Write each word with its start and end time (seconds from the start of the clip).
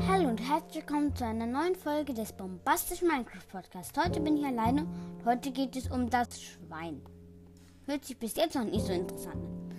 Hallo 0.00 0.28
und 0.28 0.40
herzlich 0.40 0.84
willkommen 0.84 1.14
zu 1.14 1.24
einer 1.24 1.46
neuen 1.46 1.76
Folge 1.76 2.12
des 2.14 2.32
bombastischen 2.32 3.06
Minecraft 3.06 3.46
Podcasts. 3.50 3.96
Heute 3.96 4.20
bin 4.20 4.36
ich 4.36 4.44
alleine 4.44 4.82
und 4.82 5.24
heute 5.24 5.52
geht 5.52 5.76
es 5.76 5.88
um 5.88 6.10
das 6.10 6.42
Schwein. 6.42 7.00
Hört 7.86 8.04
sich 8.04 8.18
bis 8.18 8.34
jetzt 8.34 8.56
noch 8.56 8.64
nicht 8.64 8.84
so 8.84 8.92
interessant 8.92 9.36
an. 9.36 9.70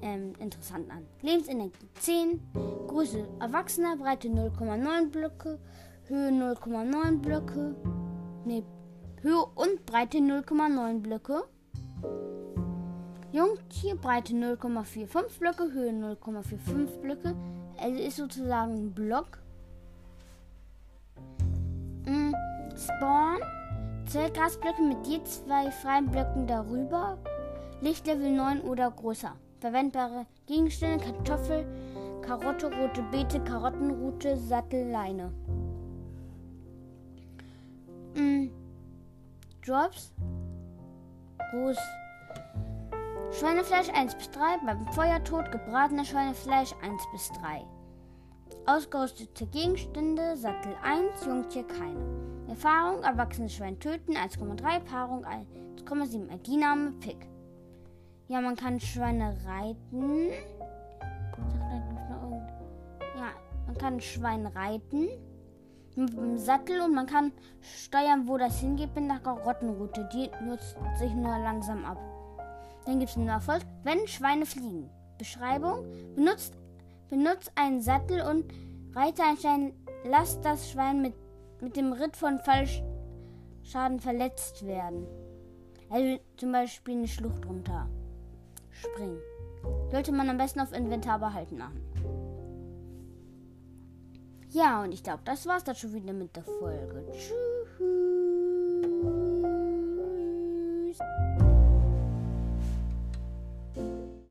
Ähm, 0.00 0.32
interessant 0.38 0.90
an. 0.90 1.06
Lebensenergie 1.20 1.86
10, 2.00 2.40
Größe 2.88 3.28
Erwachsener, 3.40 3.96
Breite 3.98 4.28
0,9 4.28 5.10
Blöcke, 5.10 5.58
Höhe 6.06 6.30
0,9 6.30 7.18
Blöcke, 7.18 7.76
ne, 8.46 8.64
Höhe 9.20 9.44
und 9.54 9.84
Breite 9.84 10.18
0,9 10.18 11.00
Blöcke. 11.00 11.44
Jungtier, 13.32 13.96
Breite 13.96 14.32
0,45 14.32 15.38
Blöcke, 15.38 15.72
Höhe 15.72 15.90
0,45 15.90 17.00
Blöcke. 17.02 17.36
Also 17.84 18.00
ist 18.00 18.16
sozusagen 18.16 18.72
ein 18.72 18.94
Block. 18.94 19.36
Mm, 22.06 22.32
Spawn, 22.74 23.36
zwei 24.06 24.30
Grasblöcke 24.30 24.80
mit 24.80 25.06
je 25.06 25.22
zwei 25.24 25.70
freien 25.70 26.10
Blöcken 26.10 26.46
darüber. 26.46 27.18
Lichtlevel 27.82 28.30
9 28.30 28.62
oder 28.62 28.90
größer. 28.90 29.32
Verwendbare 29.60 30.24
Gegenstände, 30.46 31.04
Kartoffel, 31.04 31.66
Karotte, 32.22 32.74
rote 32.74 33.02
Beete, 33.02 33.38
Karottenrute, 33.40 34.38
Sattelleine. 34.38 35.30
Mm, 38.14 38.48
Drops, 39.62 40.10
Groß. 41.50 41.76
Schweinefleisch 43.30 43.90
1 43.90 44.14
bis 44.14 44.30
3, 44.30 44.40
beim 44.64 44.86
Feuertod 44.92 45.52
gebratener 45.52 46.04
Schweinefleisch 46.04 46.72
1 46.82 47.02
bis 47.12 47.28
3. 47.42 47.66
Ausgerüstete 48.66 49.46
Gegenstände, 49.46 50.36
Sattel 50.36 50.74
1, 50.82 51.26
Jungtier 51.26 51.64
keine. 51.64 52.00
Erfahrung, 52.48 53.02
erwachsenes 53.02 53.54
Schwein 53.54 53.78
töten 53.78 54.16
1,3, 54.16 54.80
Paarung 54.80 55.24
1,7, 55.24 56.32
ID-Name 56.32 56.92
Pick. 57.00 57.28
Ja, 58.28 58.40
man 58.40 58.56
kann 58.56 58.80
Schweine 58.80 59.36
reiten. 59.46 60.30
Ja, 63.16 63.32
man 63.66 63.76
kann 63.76 64.00
Schwein 64.00 64.46
reiten 64.46 65.08
mit 65.96 66.12
dem 66.12 66.38
Sattel 66.38 66.80
und 66.80 66.94
man 66.94 67.06
kann 67.06 67.32
steuern, 67.60 68.26
wo 68.26 68.36
das 68.36 68.60
hingeht 68.60 68.94
mit 68.94 69.08
der 69.08 69.18
Karottenroute. 69.18 70.08
Die 70.12 70.30
nutzt 70.44 70.76
sich 70.98 71.12
nur 71.14 71.38
langsam 71.38 71.84
ab. 71.84 71.98
Dann 72.86 72.98
gibt 72.98 73.10
es 73.10 73.16
einen 73.16 73.28
Erfolg, 73.28 73.62
wenn 73.82 74.06
Schweine 74.06 74.46
fliegen. 74.46 74.90
Beschreibung: 75.18 75.84
Benutzt, 76.14 76.54
benutzt 77.08 77.52
einen 77.54 77.80
Sattel 77.80 78.20
und 78.22 78.44
reite 78.94 79.22
ein 79.22 79.36
Schwein. 79.36 79.72
Lasst 80.04 80.44
das 80.44 80.70
Schwein 80.70 81.02
mit, 81.02 81.14
mit 81.60 81.76
dem 81.76 81.92
Ritt 81.92 82.16
von 82.16 82.38
Fallschaden 82.38 84.00
verletzt 84.00 84.66
werden. 84.66 85.06
Also 85.90 86.18
zum 86.36 86.52
Beispiel 86.52 86.98
eine 86.98 87.08
Schlucht 87.08 87.46
runter. 87.46 87.88
Springen. 88.70 89.18
Sollte 89.90 90.12
man 90.12 90.28
am 90.28 90.38
besten 90.38 90.60
auf 90.60 90.72
Inventar 90.72 91.18
behalten 91.18 91.58
machen. 91.58 91.80
Ja, 94.50 94.82
und 94.82 94.92
ich 94.92 95.02
glaube, 95.02 95.22
das 95.24 95.46
war's 95.46 95.64
dann 95.64 95.74
schon 95.74 95.94
wieder 95.94 96.12
mit 96.12 96.36
der 96.36 96.44
Folge. 96.44 97.04
Tschüss. 97.12 97.63